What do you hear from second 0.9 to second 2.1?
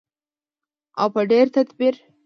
او په ډیر تدبیر.